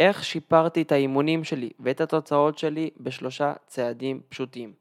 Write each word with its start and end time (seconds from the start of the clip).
איך 0.00 0.24
שיפרתי 0.24 0.82
את 0.82 0.92
האימונים 0.92 1.44
שלי 1.44 1.70
ואת 1.80 2.00
התוצאות 2.00 2.58
שלי 2.58 2.90
בשלושה 3.00 3.52
צעדים 3.66 4.20
פשוטים. 4.28 4.72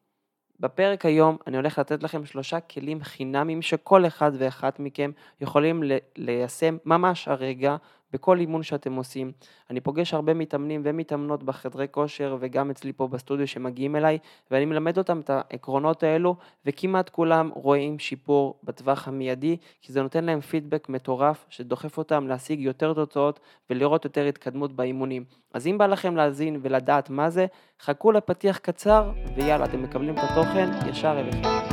בפרק 0.59 1.05
היום 1.05 1.37
אני 1.47 1.57
הולך 1.57 1.79
לתת 1.79 2.03
לכם 2.03 2.25
שלושה 2.25 2.59
כלים 2.59 3.03
חינמיים 3.03 3.61
שכל 3.61 4.07
אחד 4.07 4.31
ואחת 4.37 4.79
מכם 4.79 5.11
יכולים 5.41 5.83
ליישם 6.17 6.77
ממש 6.85 7.27
הרגע 7.27 7.75
בכל 8.13 8.39
אימון 8.39 8.63
שאתם 8.63 8.93
עושים. 8.93 9.31
אני 9.69 9.81
פוגש 9.81 10.13
הרבה 10.13 10.33
מתאמנים 10.33 10.81
ומתאמנות 10.83 11.43
בחדרי 11.43 11.87
כושר 11.91 12.37
וגם 12.39 12.69
אצלי 12.69 12.93
פה 12.93 13.07
בסטודיו 13.07 13.47
שמגיעים 13.47 13.95
אליי 13.95 14.17
ואני 14.51 14.65
מלמד 14.65 14.97
אותם 14.97 15.19
את 15.19 15.29
העקרונות 15.29 16.03
האלו 16.03 16.35
וכמעט 16.65 17.09
כולם 17.09 17.49
רואים 17.53 17.99
שיפור 17.99 18.59
בטווח 18.63 19.07
המיידי 19.07 19.57
כי 19.81 19.93
זה 19.93 20.01
נותן 20.01 20.23
להם 20.23 20.41
פידבק 20.41 20.89
מטורף 20.89 21.45
שדוחף 21.49 21.97
אותם 21.97 22.27
להשיג 22.27 22.59
יותר 22.59 22.93
תוצאות 22.93 23.39
ולראות 23.69 24.05
יותר 24.05 24.25
התקדמות 24.25 24.73
באימונים. 24.73 25.23
אז 25.53 25.67
אם 25.67 25.77
בא 25.77 25.85
לכם 25.87 26.15
להאזין 26.15 26.59
ולדעת 26.61 27.09
מה 27.09 27.29
זה, 27.29 27.45
חכו 27.81 28.11
לפתיח 28.11 28.57
קצר 28.57 29.11
ויאללה 29.35 29.65
אתם 29.65 29.83
מקבלים 29.83 30.13
את 30.13 30.23
התוכן 30.23 30.69
ישר 30.89 31.19
אליכם. 31.19 31.68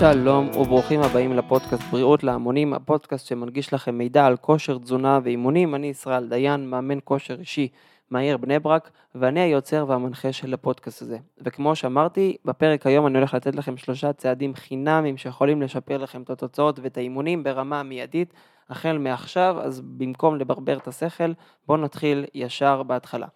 שלום 0.00 0.48
וברוכים 0.48 1.00
הבאים 1.02 1.32
לפודקאסט 1.32 1.82
בריאות 1.82 2.24
להמונים, 2.24 2.74
הפודקאסט 2.74 3.26
שמנגיש 3.26 3.74
לכם 3.74 3.98
מידע 3.98 4.26
על 4.26 4.36
כושר, 4.36 4.78
תזונה 4.78 5.18
ואימונים. 5.22 5.74
אני 5.74 5.86
ישראל 5.86 6.28
דיין, 6.28 6.70
מאמן 6.70 6.98
כושר 7.04 7.40
אישי 7.40 7.68
מהעיר 8.10 8.36
בני 8.36 8.58
ברק, 8.58 8.90
ואני 9.14 9.40
היוצר 9.40 9.84
והמנחה 9.88 10.32
של 10.32 10.54
הפודקאסט 10.54 11.02
הזה. 11.02 11.18
וכמו 11.38 11.76
שאמרתי, 11.76 12.36
בפרק 12.44 12.86
היום 12.86 13.06
אני 13.06 13.18
הולך 13.18 13.34
לתת 13.34 13.56
לכם 13.56 13.76
שלושה 13.76 14.12
צעדים 14.12 14.54
חינמים 14.54 15.16
שיכולים 15.16 15.62
לשפר 15.62 15.98
לכם 15.98 16.22
את 16.22 16.30
התוצאות 16.30 16.78
ואת 16.78 16.96
האימונים 16.96 17.42
ברמה 17.42 17.80
המיידית, 17.80 18.34
החל 18.70 18.98
מעכשיו, 18.98 19.56
אז 19.62 19.80
במקום 19.80 20.36
לברבר 20.36 20.76
את 20.76 20.88
השכל, 20.88 21.32
בואו 21.66 21.78
נתחיל 21.78 22.24
ישר 22.34 22.82
בהתחלה. 22.82 23.26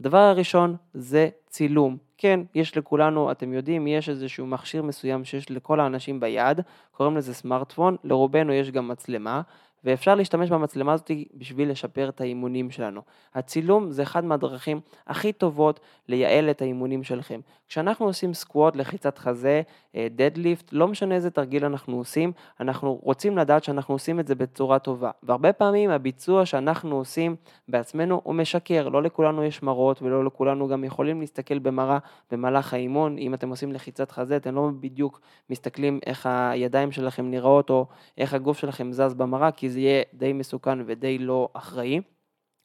הדבר 0.00 0.18
הראשון 0.18 0.76
זה 0.94 1.28
צילום. 1.46 2.07
כן, 2.18 2.40
יש 2.54 2.76
לכולנו, 2.76 3.30
אתם 3.30 3.52
יודעים, 3.52 3.86
יש 3.86 4.08
איזשהו 4.08 4.46
מכשיר 4.46 4.82
מסוים 4.82 5.24
שיש 5.24 5.50
לכל 5.50 5.80
האנשים 5.80 6.20
ביד, 6.20 6.60
קוראים 6.92 7.16
לזה 7.16 7.34
סמארטפון, 7.34 7.96
לרובנו 8.04 8.52
יש 8.52 8.70
גם 8.70 8.88
מצלמה, 8.88 9.42
ואפשר 9.84 10.14
להשתמש 10.14 10.50
במצלמה 10.50 10.92
הזאת 10.92 11.10
בשביל 11.34 11.70
לשפר 11.70 12.08
את 12.08 12.20
האימונים 12.20 12.70
שלנו. 12.70 13.00
הצילום 13.34 13.90
זה 13.90 14.02
אחד 14.02 14.24
מהדרכים 14.24 14.80
הכי 15.06 15.32
טובות 15.32 15.80
לייעל 16.08 16.50
את 16.50 16.62
האימונים 16.62 17.02
שלכם. 17.02 17.40
כשאנחנו 17.68 18.06
עושים 18.06 18.34
סקווט, 18.34 18.76
לחיצת 18.76 19.18
חזה, 19.18 19.62
דדליפט, 19.96 20.72
אה, 20.72 20.78
לא 20.78 20.88
משנה 20.88 21.14
איזה 21.14 21.30
תרגיל 21.30 21.64
אנחנו 21.64 21.96
עושים, 21.96 22.32
אנחנו 22.60 23.00
רוצים 23.02 23.38
לדעת 23.38 23.64
שאנחנו 23.64 23.94
עושים 23.94 24.20
את 24.20 24.26
זה 24.26 24.34
בצורה 24.34 24.78
טובה. 24.78 25.10
והרבה 25.22 25.52
פעמים 25.52 25.90
הביצוע 25.90 26.46
שאנחנו 26.46 26.96
עושים 26.96 27.36
בעצמנו 27.68 28.20
הוא 28.24 28.34
משקר, 28.34 28.88
לא 28.88 29.02
לכולנו 29.02 29.44
יש 29.44 29.62
מראות 29.62 30.02
ולא 30.02 30.24
לכולנו 30.24 30.68
גם 30.68 30.84
יכולים 30.84 31.20
להסתכל 31.20 31.58
במראה 31.58 31.98
במהלך 32.30 32.74
האימון. 32.74 33.18
אם 33.18 33.34
אתם 33.34 33.48
עושים 33.48 33.72
לחיצת 33.72 34.10
חזה, 34.10 34.36
אתם 34.36 34.54
לא 34.54 34.70
בדיוק 34.80 35.20
מסתכלים 35.50 36.00
איך 36.06 36.26
הידיים 36.26 36.92
שלכם 36.92 37.30
נראות 37.30 37.70
או 37.70 37.86
איך 38.18 38.34
הגוף 38.34 38.58
שלכם 38.58 38.92
זז 38.92 39.14
במראה, 39.14 39.50
כי 39.50 39.67
זה 39.68 39.80
יהיה 39.80 40.02
די 40.14 40.32
מסוכן 40.32 40.78
ודי 40.86 41.18
לא 41.18 41.48
אחראי. 41.52 42.00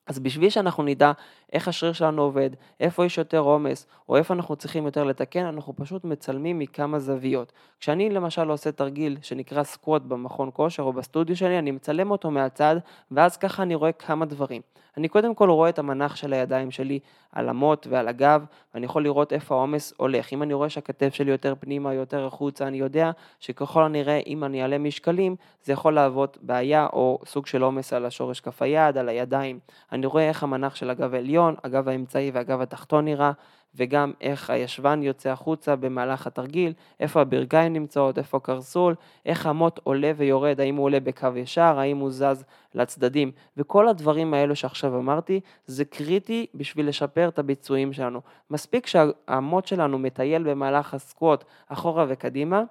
אז 0.07 0.19
בשביל 0.19 0.49
שאנחנו 0.49 0.83
נדע 0.83 1.11
איך 1.53 1.67
השריר 1.67 1.93
שלנו 1.93 2.21
עובד, 2.21 2.49
איפה 2.79 3.05
יש 3.05 3.17
יותר 3.17 3.39
עומס, 3.39 3.87
או 4.09 4.17
איפה 4.17 4.33
אנחנו 4.33 4.55
צריכים 4.55 4.85
יותר 4.85 5.03
לתקן, 5.03 5.45
אנחנו 5.45 5.75
פשוט 5.75 6.03
מצלמים 6.03 6.59
מכמה 6.59 6.99
זוויות. 6.99 7.53
כשאני 7.79 8.09
למשל 8.09 8.49
עושה 8.49 8.71
תרגיל 8.71 9.17
שנקרא 9.21 9.63
סקווט 9.63 10.01
במכון 10.01 10.49
כושר 10.53 10.83
או 10.83 10.93
בסטודיו 10.93 11.35
שלי, 11.35 11.59
אני 11.59 11.71
מצלם 11.71 12.11
אותו 12.11 12.31
מהצד, 12.31 12.75
ואז 13.11 13.37
ככה 13.37 13.63
אני 13.63 13.75
רואה 13.75 13.91
כמה 13.91 14.25
דברים. 14.25 14.61
אני 14.97 15.07
קודם 15.07 15.35
כל 15.35 15.49
רואה 15.49 15.69
את 15.69 15.79
המנח 15.79 16.15
של 16.15 16.33
הידיים 16.33 16.71
שלי 16.71 16.99
על 17.31 17.49
המוט 17.49 17.87
ועל 17.89 18.07
הגב, 18.07 18.45
ואני 18.73 18.85
יכול 18.85 19.03
לראות 19.03 19.33
איפה 19.33 19.55
העומס 19.55 19.93
הולך. 19.97 20.33
אם 20.33 20.43
אני 20.43 20.53
רואה 20.53 20.69
שהכתף 20.69 21.13
שלי 21.13 21.31
יותר 21.31 21.53
פנימה, 21.59 21.93
יותר 21.93 22.25
החוצה, 22.25 22.67
אני 22.67 22.77
יודע 22.77 23.11
שככל 23.39 23.83
הנראה 23.83 24.19
אם 24.27 24.43
אני 24.43 24.61
אעלה 24.61 24.77
משקלים, 24.77 25.35
זה 25.63 25.73
יכול 25.73 25.93
להוות 25.93 26.37
בעיה 26.41 26.87
או 26.93 27.19
סוג 27.25 27.45
של 27.45 27.61
עומס 27.61 27.93
על 27.93 28.05
השורש 28.05 28.39
כף 28.39 28.61
היד, 28.61 28.97
על 28.97 29.09
הידיים. 29.09 29.59
אני 29.91 30.05
רואה 30.05 30.27
איך 30.27 30.43
המנח 30.43 30.75
של 30.75 30.89
הגב 30.89 31.13
העליון, 31.13 31.55
הגב 31.63 31.89
האמצעי 31.89 32.31
והגב 32.33 32.61
התחתון 32.61 33.05
נראה, 33.05 33.31
וגם 33.75 34.11
איך 34.21 34.49
הישבן 34.49 35.03
יוצא 35.03 35.29
החוצה 35.29 35.75
במהלך 35.75 36.27
התרגיל, 36.27 36.73
איפה 36.99 37.21
הברכיים 37.21 37.73
נמצאות, 37.73 38.17
איפה 38.17 38.37
הקרסול, 38.37 38.95
איך 39.25 39.45
המוט 39.45 39.79
עולה 39.83 40.11
ויורד, 40.17 40.59
האם 40.59 40.75
הוא 40.75 40.85
עולה 40.85 40.99
בקו 40.99 41.27
ישר, 41.35 41.79
האם 41.79 41.97
הוא 41.97 42.11
זז 42.11 42.43
לצדדים, 42.75 43.31
וכל 43.57 43.87
הדברים 43.87 44.33
האלו 44.33 44.55
שעכשיו 44.55 44.97
אמרתי, 44.97 45.39
זה 45.65 45.85
קריטי 45.85 46.45
בשביל 46.55 46.87
לשפר 46.87 47.27
את 47.27 47.39
הביצועים 47.39 47.93
שלנו. 47.93 48.21
מספיק 48.49 48.87
שהמוט 48.87 49.65
שלנו 49.65 49.99
מטייל 49.99 50.43
במהלך 50.43 50.93
הסקווט 50.93 51.43
אחורה 51.67 52.05
וקדימה, 52.07 52.63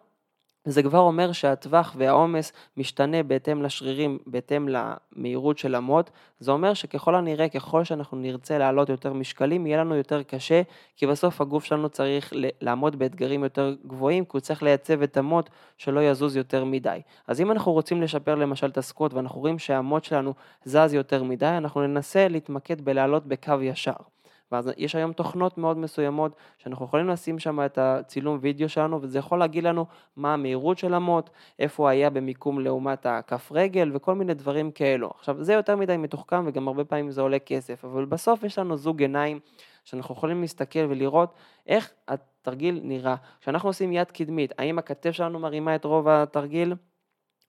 זה 0.64 0.82
כבר 0.82 0.98
אומר 0.98 1.32
שהטווח 1.32 1.94
והעומס 1.98 2.52
משתנה 2.76 3.22
בהתאם 3.22 3.62
לשרירים, 3.62 4.18
בהתאם 4.26 4.68
למהירות 4.68 5.58
של 5.58 5.74
המוט. 5.74 6.10
זה 6.40 6.52
אומר 6.52 6.74
שככל 6.74 7.14
הנראה, 7.14 7.48
ככל 7.48 7.84
שאנחנו 7.84 8.16
נרצה 8.16 8.58
להעלות 8.58 8.88
יותר 8.88 9.12
משקלים, 9.12 9.66
יהיה 9.66 9.78
לנו 9.78 9.96
יותר 9.96 10.22
קשה, 10.22 10.62
כי 10.96 11.06
בסוף 11.06 11.40
הגוף 11.40 11.64
שלנו 11.64 11.88
צריך 11.88 12.32
לעמוד 12.60 12.98
באתגרים 12.98 13.44
יותר 13.44 13.74
גבוהים, 13.86 14.24
כי 14.24 14.30
הוא 14.32 14.40
צריך 14.40 14.62
לייצב 14.62 15.02
את 15.02 15.16
המוט 15.16 15.50
שלא 15.78 16.00
יזוז 16.00 16.36
יותר 16.36 16.64
מדי. 16.64 17.00
אז 17.26 17.40
אם 17.40 17.50
אנחנו 17.50 17.72
רוצים 17.72 18.02
לשפר 18.02 18.34
למשל 18.34 18.66
את 18.66 18.78
הסקוט 18.78 19.14
ואנחנו 19.14 19.40
רואים 19.40 19.58
שהמוט 19.58 20.04
שלנו 20.04 20.34
זז 20.64 20.94
יותר 20.94 21.22
מדי, 21.22 21.46
אנחנו 21.46 21.86
ננסה 21.86 22.28
להתמקד 22.28 22.80
בלעלות 22.80 23.26
בקו 23.26 23.62
ישר. 23.62 24.11
ואז 24.52 24.70
יש 24.76 24.94
היום 24.94 25.12
תוכנות 25.12 25.58
מאוד 25.58 25.78
מסוימות 25.78 26.36
שאנחנו 26.58 26.84
יכולים 26.84 27.08
לשים 27.08 27.38
שם 27.38 27.64
את 27.64 27.78
הצילום 27.78 28.38
וידאו 28.40 28.68
שלנו 28.68 29.02
וזה 29.02 29.18
יכול 29.18 29.38
להגיד 29.38 29.64
לנו 29.64 29.86
מה 30.16 30.34
המהירות 30.34 30.78
של 30.78 30.94
המוט, 30.94 31.30
איפה 31.58 31.82
הוא 31.82 31.88
היה 31.88 32.10
במיקום 32.10 32.60
לעומת 32.60 33.06
הכף 33.06 33.52
רגל 33.52 33.90
וכל 33.94 34.14
מיני 34.14 34.34
דברים 34.34 34.70
כאלו. 34.70 35.10
עכשיו 35.18 35.44
זה 35.44 35.52
יותר 35.52 35.76
מדי 35.76 35.96
מתוחכם 35.96 36.44
וגם 36.46 36.68
הרבה 36.68 36.84
פעמים 36.84 37.10
זה 37.10 37.20
עולה 37.20 37.38
כסף, 37.38 37.84
אבל 37.84 38.04
בסוף 38.04 38.42
יש 38.42 38.58
לנו 38.58 38.76
זוג 38.76 39.00
עיניים 39.00 39.40
שאנחנו 39.84 40.14
יכולים 40.14 40.40
להסתכל 40.40 40.86
ולראות 40.88 41.34
איך 41.66 41.90
התרגיל 42.08 42.80
נראה. 42.82 43.14
כשאנחנו 43.40 43.68
עושים 43.68 43.92
יד 43.92 44.10
קדמית, 44.10 44.52
האם 44.58 44.78
הכתף 44.78 45.10
שלנו 45.10 45.38
מרימה 45.38 45.74
את 45.74 45.84
רוב 45.84 46.08
התרגיל? 46.08 46.74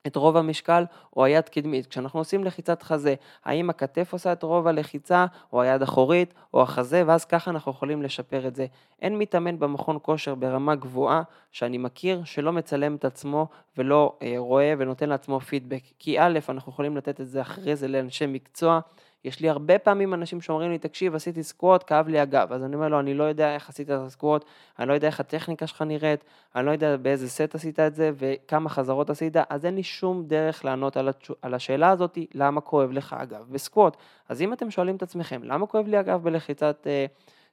את 0.06 0.16
רוב 0.16 0.36
המשקל 0.36 0.84
או 1.16 1.24
היד 1.24 1.48
קדמית. 1.48 1.86
כשאנחנו 1.86 2.20
עושים 2.20 2.44
לחיצת 2.44 2.82
חזה, 2.82 3.14
האם 3.44 3.70
הכתף 3.70 4.12
עושה 4.12 4.32
את 4.32 4.42
רוב 4.42 4.66
הלחיצה 4.66 5.26
או 5.52 5.62
היד 5.62 5.82
אחורית 5.82 6.34
או 6.54 6.62
החזה, 6.62 7.02
ואז 7.06 7.24
ככה 7.24 7.50
אנחנו 7.50 7.72
יכולים 7.72 8.02
לשפר 8.02 8.46
את 8.46 8.56
זה. 8.56 8.66
אין 9.02 9.18
מתאמן 9.18 9.58
במכון 9.58 9.98
כושר 10.02 10.34
ברמה 10.34 10.74
גבוהה 10.74 11.22
שאני 11.52 11.78
מכיר 11.78 12.24
שלא 12.24 12.52
מצלם 12.52 12.94
את 12.94 13.04
עצמו 13.04 13.46
ולא 13.78 14.16
אה, 14.22 14.34
רואה 14.38 14.74
ונותן 14.78 15.08
לעצמו 15.08 15.40
פידבק. 15.40 15.82
כי 15.98 16.20
א', 16.20 16.38
אנחנו 16.48 16.72
יכולים 16.72 16.96
לתת 16.96 17.20
את 17.20 17.28
זה 17.28 17.40
אחרי 17.40 17.76
זה 17.76 17.88
לאנשי 17.88 18.26
מקצוע. 18.26 18.80
יש 19.24 19.40
לי 19.40 19.48
הרבה 19.48 19.78
פעמים 19.78 20.14
אנשים 20.14 20.40
שאומרים 20.40 20.70
לי, 20.70 20.78
תקשיב, 20.78 21.14
עשיתי 21.14 21.42
סקווט, 21.42 21.84
כאב 21.86 22.08
לי 22.08 22.20
הגב. 22.20 22.52
אז 22.52 22.64
אני 22.64 22.74
אומר 22.74 22.88
לו, 22.88 23.00
אני 23.00 23.14
לא 23.14 23.24
יודע 23.24 23.54
איך 23.54 23.68
עשית 23.68 23.90
את 23.90 23.98
הסקווט, 23.98 24.44
אני 24.78 24.88
לא 24.88 24.94
יודע 24.94 25.06
איך 25.06 25.20
הטכניקה 25.20 25.66
שלך 25.66 25.82
נראית, 25.82 26.24
אני 26.56 26.66
לא 26.66 26.70
יודע 26.70 26.96
באיזה 26.96 27.28
סט 27.28 27.54
עשית 27.54 27.80
את 27.80 27.94
זה 27.94 28.10
וכמה 28.16 28.68
חזרות 28.68 29.10
עשית, 29.10 29.36
אז 29.48 29.66
אין 29.66 29.74
לי 29.74 29.82
שום 29.82 30.24
דרך 30.26 30.64
לענות 30.64 30.96
על, 30.96 31.08
התש... 31.08 31.30
על 31.42 31.54
השאלה 31.54 31.90
הזאת, 31.90 32.18
למה 32.34 32.60
כואב 32.60 32.90
לך 32.92 33.16
הגב 33.18 33.46
בסקווט. 33.50 33.96
אז 34.28 34.42
אם 34.42 34.52
אתם 34.52 34.70
שואלים 34.70 34.96
את 34.96 35.02
עצמכם, 35.02 35.40
למה 35.44 35.66
כואב 35.66 35.86
לי 35.86 35.96
הגב 35.96 36.22
בלחיצת... 36.22 36.86
אה, 36.86 37.06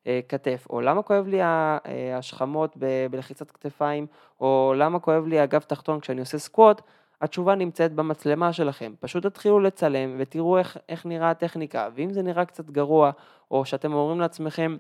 אה, 0.08 0.20
כתף, 0.30 0.68
או 0.70 0.82
למה 0.82 1.02
כואב 1.02 1.28
לי 1.28 1.42
אה, 1.42 1.78
השכמות 2.18 2.74
ב- 2.78 3.08
בלחיצת 3.12 3.52
כתפיים, 3.52 4.08
או 4.40 4.74
למה 4.78 5.00
כואב 5.00 5.28
לי 5.28 5.40
הגב 5.40 5.62
תחתון 5.62 6.00
כשאני 6.00 6.20
עושה 6.20 6.38
סקווט, 6.38 6.82
התשובה 7.22 7.56
נמצאת 7.56 7.94
במצלמה 7.94 8.54
שלכם. 8.54 8.94
פשוט 9.00 9.26
תתחילו 9.26 9.60
לצלם 9.60 10.16
ותראו 10.18 10.58
איך, 10.58 10.78
איך 10.90 11.06
נראה 11.06 11.30
הטכניקה, 11.30 11.90
ואם 11.96 12.14
זה 12.14 12.22
נראה 12.22 12.46
קצת 12.46 12.70
גרוע, 12.70 13.12
או 13.52 13.66
שאתם 13.66 13.94
אומרים 13.94 14.20
לעצמכם, 14.20 14.78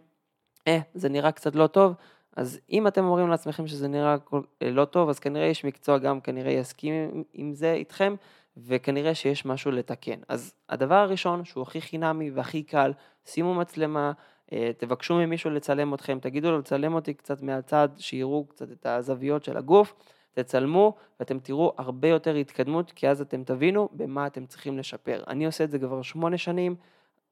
אה, 0.67 0.79
זה 0.93 1.09
נראה 1.09 1.31
קצת 1.31 1.55
לא 1.55 1.67
טוב, 1.67 1.93
אז 2.35 2.59
אם 2.69 2.87
אתם 2.87 3.05
אומרים 3.05 3.27
לעצמכם 3.27 3.67
שזה 3.67 3.87
נראה 3.87 4.15
אה, 4.61 4.71
לא 4.71 4.85
טוב, 4.85 5.09
אז 5.09 5.19
כנראה 5.19 5.45
יש 5.45 5.65
מקצוע 5.65 5.97
גם 5.97 6.21
כנראה 6.21 6.51
יסכים 6.51 7.23
עם 7.33 7.53
זה 7.53 7.73
איתכם, 7.73 8.15
וכנראה 8.57 9.15
שיש 9.15 9.45
משהו 9.45 9.71
לתקן. 9.71 10.19
אז 10.27 10.53
הדבר 10.69 10.95
הראשון, 10.95 11.45
שהוא 11.45 11.61
הכי 11.61 11.81
חינמי 11.81 12.31
והכי 12.31 12.63
קל, 12.63 12.93
שימו 13.25 13.53
מצלמה, 13.53 14.11
אה, 14.53 14.71
תבקשו 14.77 15.15
ממישהו 15.15 15.49
לצלם 15.49 15.93
אתכם, 15.93 16.19
תגידו 16.21 16.51
לו 16.51 16.59
לצלם 16.59 16.93
אותי 16.93 17.13
קצת 17.13 17.41
מהצד, 17.41 17.89
שיראו 17.97 18.45
קצת 18.45 18.71
את 18.71 18.85
הזוויות 18.85 19.43
של 19.43 19.57
הגוף. 19.57 19.93
תצלמו 20.33 20.95
ואתם 21.19 21.39
תראו 21.39 21.73
הרבה 21.77 22.07
יותר 22.07 22.35
התקדמות, 22.35 22.91
כי 22.91 23.07
אז 23.07 23.21
אתם 23.21 23.43
תבינו 23.43 23.89
במה 23.91 24.27
אתם 24.27 24.45
צריכים 24.45 24.77
לשפר. 24.77 25.23
אני 25.27 25.45
עושה 25.45 25.63
את 25.63 25.71
זה 25.71 25.79
כבר 25.79 26.01
שמונה 26.01 26.37
שנים, 26.37 26.75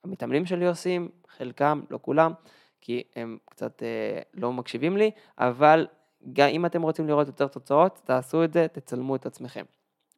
המתאמנים 0.04 0.46
שלי 0.46 0.68
עושים, 0.68 1.10
חלקם, 1.38 1.82
לא 1.90 2.00
כולם, 2.02 2.34
כי 2.82 3.04
הם 3.16 3.38
קצת 3.50 3.84
אה, 3.84 4.22
לא 4.34 4.54
מקשיבים 4.54 4.98
לי, 4.98 5.12
אבל 5.38 5.88
גם 6.34 6.48
אם 6.50 6.66
אתם 6.66 6.82
רוצים 6.82 7.08
לראות 7.08 7.28
יותר 7.28 7.48
תוצאות, 7.48 8.02
תעשו 8.06 8.44
את 8.44 8.54
זה, 8.54 8.68
תצלמו 8.68 9.16
את 9.16 9.26
עצמכם. 9.26 9.66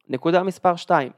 נקודה 0.09 0.43
מספר 0.43 0.75
2, 0.75 1.11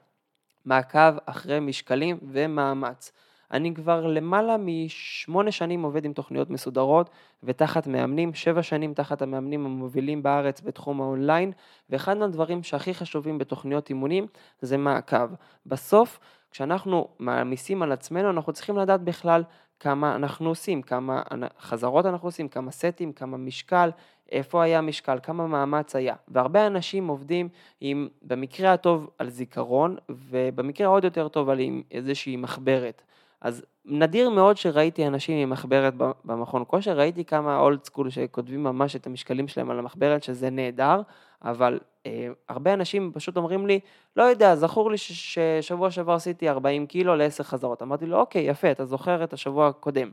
מעקב 0.65 1.17
אחרי 1.25 1.59
משקלים 1.59 2.19
ומאמץ. 2.31 3.11
אני 3.53 3.73
כבר 3.73 4.07
למעלה 4.07 4.55
משמונה 4.57 5.51
שנים 5.51 5.83
עובד 5.83 6.05
עם 6.05 6.13
תוכניות 6.13 6.49
מסודרות 6.49 7.09
ותחת 7.43 7.87
מאמנים, 7.87 8.33
שבע 8.33 8.63
שנים 8.63 8.93
תחת 8.93 9.21
המאמנים 9.21 9.65
המובילים 9.65 10.23
בארץ 10.23 10.61
בתחום 10.61 11.01
האונליין, 11.01 11.51
ואחד 11.89 12.17
מהדברים 12.17 12.63
שהכי 12.63 12.93
חשובים 12.93 13.37
בתוכניות 13.37 13.89
אימונים 13.89 14.27
זה 14.61 14.77
מעקב. 14.77 15.27
בסוף, 15.65 16.19
כשאנחנו 16.51 17.07
מעמיסים 17.19 17.81
על 17.81 17.91
עצמנו, 17.91 18.29
אנחנו 18.29 18.53
צריכים 18.53 18.77
לדעת 18.77 19.01
בכלל 19.01 19.43
כמה 19.79 20.15
אנחנו 20.15 20.49
עושים, 20.49 20.81
כמה 20.81 21.21
חזרות 21.59 22.05
אנחנו 22.05 22.27
עושים, 22.27 22.47
כמה 22.47 22.71
סטים, 22.71 23.13
כמה 23.13 23.37
משקל, 23.37 23.89
איפה 24.31 24.63
היה 24.63 24.81
משקל, 24.81 25.17
כמה 25.23 25.47
מאמץ 25.47 25.95
היה. 25.95 26.15
והרבה 26.27 26.67
אנשים 26.67 27.07
עובדים 27.07 27.49
עם, 27.81 28.07
במקרה 28.21 28.73
הטוב 28.73 29.09
על 29.19 29.29
זיכרון, 29.29 29.95
ובמקרה 30.09 30.87
העוד 30.87 31.03
יותר 31.03 31.27
טוב 31.27 31.49
על 31.49 31.59
עם 31.59 31.81
איזושהי 31.91 32.35
מחברת. 32.35 33.01
אז 33.43 33.65
נדיר 33.85 34.29
מאוד 34.29 34.57
שראיתי 34.57 35.07
אנשים 35.07 35.37
עם 35.37 35.49
מחברת 35.49 35.93
במכון 36.25 36.63
כושר, 36.67 36.97
ראיתי 36.97 37.25
כמה 37.25 37.59
אולד 37.59 37.83
סקול 37.83 38.09
שכותבים 38.09 38.63
ממש 38.63 38.95
את 38.95 39.07
המשקלים 39.07 39.47
שלהם 39.47 39.69
על 39.69 39.79
המחברת, 39.79 40.23
שזה 40.23 40.49
נהדר, 40.49 41.01
אבל 41.41 41.79
אה, 42.05 42.27
הרבה 42.49 42.73
אנשים 42.73 43.11
פשוט 43.13 43.37
אומרים 43.37 43.67
לי, 43.67 43.79
לא 44.15 44.23
יודע, 44.23 44.55
זכור 44.55 44.91
לי 44.91 44.97
ששבוע 44.97 45.91
שעבר 45.91 46.13
עשיתי 46.13 46.49
40 46.49 46.87
קילו 46.87 47.15
ל-10 47.15 47.43
חזרות. 47.43 47.81
אמרתי 47.81 48.05
לו, 48.05 48.19
אוקיי, 48.19 48.41
יפה, 48.41 48.71
אתה 48.71 48.85
זוכר 48.85 49.23
את 49.23 49.33
השבוע 49.33 49.67
הקודם. 49.67 50.11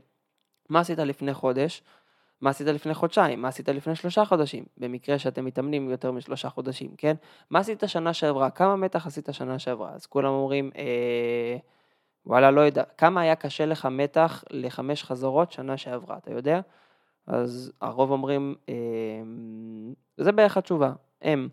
מה 0.69 0.79
עשית 0.79 0.99
לפני 0.99 1.33
חודש? 1.33 1.83
מה 2.41 2.49
עשית 2.49 2.67
לפני 2.67 2.93
חודשיים? 2.93 3.41
מה 3.41 3.47
עשית 3.47 3.69
לפני 3.69 3.95
שלושה 3.95 4.25
חודשים? 4.25 4.63
במקרה 4.77 5.19
שאתם 5.19 5.45
מתאמנים 5.45 5.89
יותר 5.89 6.11
משלושה 6.11 6.49
חודשים, 6.49 6.89
כן? 6.97 7.15
מה 7.49 7.59
עשית 7.59 7.83
שנה 7.87 8.13
שעברה? 8.13 8.49
כמה 8.49 8.75
מתח 8.75 9.07
עשית 9.07 9.29
שנה 9.31 9.59
שעברה? 9.59 9.91
אז 9.93 10.05
כולם 10.05 10.31
אומרים, 10.31 10.71
אה... 10.77 11.57
וואלה, 12.25 12.51
לא 12.51 12.61
יודע. 12.61 12.83
כמה 12.97 13.21
היה 13.21 13.35
קשה 13.35 13.65
לך 13.65 13.85
מתח 13.85 14.43
לחמש 14.49 15.03
חזרות 15.03 15.51
שנה 15.51 15.77
שעברה, 15.77 16.17
אתה 16.17 16.31
יודע? 16.31 16.61
אז 17.27 17.71
הרוב 17.81 18.11
אומרים, 18.11 18.55
אה, 18.69 18.73
זה 20.17 20.31
בערך 20.31 20.57
התשובה, 20.57 20.93
הם. 21.21 21.49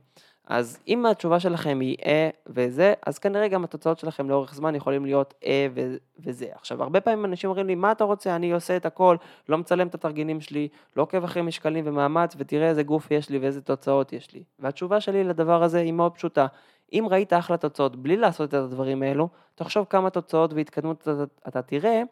אז 0.49 0.79
אם 0.89 1.06
התשובה 1.06 1.41
שלכם 1.41 1.81
היא 1.81 1.97
אה 2.05 2.31
וזה, 2.47 2.95
אז 3.06 3.19
כנראה 3.19 3.49
גם 3.49 3.65
התוצאות 3.65 3.99
שלכם 3.99 4.31
לאורך 4.31 4.55
זמן 4.55 4.75
יכולים 4.75 5.05
להיות 5.05 5.35
אה 5.45 5.67
ו- 5.75 5.97
וזה. 6.19 6.47
עכשיו, 6.55 6.83
הרבה 6.83 7.00
פעמים 7.00 7.25
אנשים 7.25 7.50
אומרים 7.50 7.67
לי, 7.67 7.75
מה 7.75 7.93
אתה 7.93 8.05
רוצה, 8.05 8.37
אני 8.37 8.53
עושה 8.53 8.77
את 8.77 8.87
הכל, 8.87 9.17
לא 9.49 9.59
מצלם 9.59 9.87
את 9.87 9.95
התרגילים 9.95 10.41
שלי, 10.41 10.69
לא 10.97 11.03
עוקב 11.03 11.25
אחרי 11.25 11.43
משקלים 11.43 11.85
ומאמץ, 11.87 12.35
ותראה 12.39 12.69
איזה 12.69 12.83
גוף 12.83 13.11
יש 13.11 13.31
לי 13.31 13.39
ואיזה 13.39 13.61
תוצאות 13.61 14.12
יש 14.12 14.35
לי. 14.35 14.43
והתשובה 14.59 15.00
שלי 15.00 15.25
לדבר 15.25 15.62
הזה 15.62 15.81
היא 15.81 15.93
מאוד 15.93 16.12
פשוטה. 16.12 16.47
אם 16.93 17.06
ראית 17.11 17.33
אחלה 17.33 17.56
תוצאות 17.56 17.97
בלי 17.97 18.17
לעשות 18.17 18.49
את 18.49 18.55
הדברים 18.55 19.03
האלו, 19.03 19.29
תחשוב 19.55 19.87
כמה 19.91 20.11
תוצאות 20.11 20.53
והתקדמות 20.53 21.03
אתה, 21.03 21.25
אתה 21.49 21.62
תראה 21.62 22.03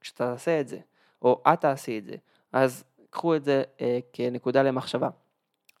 כשאתה 0.00 0.32
תעשה 0.32 0.60
את 0.60 0.68
זה, 0.68 0.78
או 1.22 1.42
את 1.52 1.60
תעשי 1.60 1.98
את 1.98 2.04
זה. 2.04 2.14
אז 2.52 2.84
קחו 3.10 3.36
את 3.36 3.44
זה 3.44 3.62
אה, 3.80 3.98
כנקודה 4.12 4.62
למחשבה. 4.62 5.08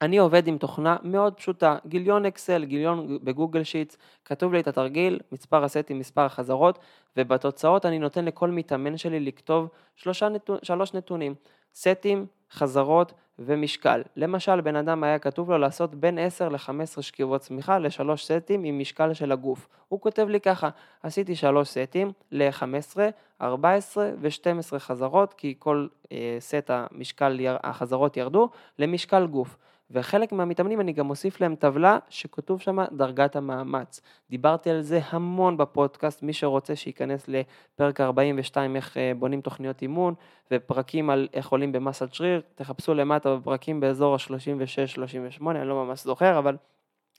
אני 0.02 0.18
עובד 0.18 0.46
עם 0.46 0.58
תוכנה 0.58 0.96
מאוד 1.02 1.34
פשוטה, 1.34 1.76
גיליון 1.86 2.26
אקסל, 2.26 2.64
גיליון 2.64 3.18
בגוגל 3.22 3.62
שיטס, 3.62 3.96
כתוב 4.24 4.52
לי 4.52 4.60
את 4.60 4.68
התרגיל, 4.68 5.20
מספר 5.32 5.64
הסטים, 5.64 5.98
מספר 5.98 6.20
החזרות, 6.20 6.78
ובתוצאות 7.16 7.86
אני 7.86 7.98
נותן 7.98 8.24
לכל 8.24 8.50
מתאמן 8.50 8.96
שלי 8.96 9.20
לכתוב 9.20 9.68
שלושה 9.96 10.28
נתון, 10.28 10.58
שלוש 10.62 10.94
נתונים, 10.94 11.34
סטים, 11.74 12.26
חזרות 12.52 13.12
ומשקל. 13.38 14.02
למשל, 14.16 14.60
בן 14.60 14.76
אדם 14.76 15.04
היה 15.04 15.18
כתוב 15.18 15.50
לו 15.50 15.58
לעשות 15.58 15.94
בין 15.94 16.18
10 16.18 16.48
ל-15 16.48 17.02
שכיבות 17.02 17.40
צמיחה 17.40 17.78
לשלוש 17.78 18.24
סטים 18.24 18.64
עם 18.64 18.78
משקל 18.78 19.14
של 19.14 19.32
הגוף. 19.32 19.68
הוא 19.88 20.00
כותב 20.00 20.28
לי 20.28 20.40
ככה, 20.40 20.68
עשיתי 21.02 21.36
שלוש 21.36 21.68
סטים 21.68 22.12
ל-15, 22.32 22.96
14 23.40 24.10
ו-12 24.20 24.78
חזרות, 24.78 25.34
כי 25.34 25.54
כל 25.58 25.86
אה, 26.12 26.36
סט 26.40 26.70
המשקל, 26.70 27.38
החזרות 27.62 28.16
ירדו, 28.16 28.48
למשקל 28.78 29.26
גוף. 29.26 29.56
וחלק 29.90 30.32
מהמתאמנים 30.32 30.80
אני 30.80 30.92
גם 30.92 31.06
מוסיף 31.06 31.40
להם 31.40 31.54
טבלה 31.54 31.98
שכתוב 32.08 32.60
שם 32.60 32.78
דרגת 32.92 33.36
המאמץ. 33.36 34.00
דיברתי 34.30 34.70
על 34.70 34.82
זה 34.82 35.00
המון 35.10 35.56
בפודקאסט, 35.56 36.22
מי 36.22 36.32
שרוצה 36.32 36.76
שייכנס 36.76 37.28
לפרק 37.28 38.00
42 38.00 38.76
איך 38.76 38.96
אה, 38.96 39.12
בונים 39.18 39.40
תוכניות 39.40 39.82
אימון 39.82 40.14
ופרקים 40.50 41.10
על 41.10 41.28
איך 41.34 41.48
עולים 41.48 41.72
במסת 41.72 42.14
שריר, 42.14 42.42
תחפשו 42.54 42.94
למטה 42.94 43.36
בפרקים 43.36 43.80
באזור 43.80 44.14
ה-36-38, 44.14 45.50
אני 45.50 45.68
לא 45.68 45.84
ממש 45.84 46.04
זוכר, 46.04 46.38
אבל 46.38 46.56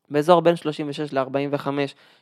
באזור 0.09 0.41
בין 0.41 0.55
36 0.55 1.13
ל-45 1.13 1.67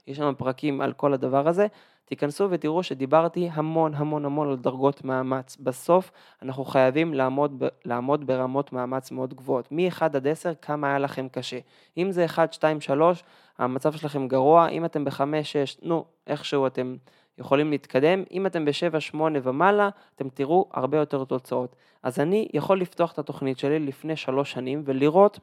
יש 0.08 0.18
שם 0.18 0.34
פרקים 0.38 0.82
על 0.82 0.94
כל 0.94 1.14
הדבר 1.14 1.48
הזה. 1.48 1.68
תיכנסו 2.06 2.48
ותראו 2.50 2.84
שדיברתי 2.84 3.50
המון 3.54 3.94
המון 3.96 4.26
המון 4.26 4.50
על 4.50 4.56
דרגות 4.56 5.04
מאמץ. 5.04 5.58
בסוף 5.60 6.12
אנחנו 6.42 6.66
חייבים 6.66 7.14
לעמוד, 7.14 7.64
לעמוד 7.86 8.28
ברמות 8.28 8.74
מאמץ 8.74 9.12
מאוד 9.12 9.34
גבוהות. 9.34 9.72
מ-1 9.72 10.04
עד 10.04 10.28
10 10.28 10.54
כמה 10.62 10.88
היה 10.88 11.00
לכם 11.00 11.28
קשה. 11.32 11.60
אם 11.98 12.12
זה 12.12 12.26
1, 12.26 12.54
2, 12.54 12.82
3, 12.82 13.24
המצב 13.58 13.94
שלכם 13.94 14.28
גרוע, 14.28 14.68
אם 14.68 14.86
אתם 14.86 15.06
ב-5, 15.06 15.22
6, 15.44 15.78
נו, 15.82 16.06
איכשהו 16.28 16.68
אתם 16.68 16.96
יכולים 17.38 17.72
להתקדם. 17.72 18.24
אם 18.32 18.46
אתם 18.46 18.66
ב-7, 18.66 19.00
8 19.00 19.40
ומעלה, 19.44 19.90
אתם 20.16 20.30
תראו 20.30 20.70
הרבה 20.74 20.98
יותר 20.98 21.24
תוצאות. 21.24 21.76
אז 22.04 22.20
אני 22.20 22.48
יכול 22.54 22.82
לפתוח 22.82 23.12
את 23.12 23.20
התוכנית 23.20 23.60
שלי 23.60 23.80
לפני 23.80 24.16
3 24.16 24.52
שנים 24.52 24.82
ולראות 24.86 25.40